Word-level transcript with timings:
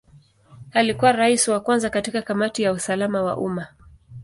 Alikuwa 0.71 1.11
Rais 1.11 1.47
wa 1.47 1.59
kwanza 1.59 1.89
katika 1.89 2.21
Kamati 2.21 2.63
ya 2.63 2.71
usalama 2.71 3.21
wa 3.21 3.37
umma. 3.37 3.67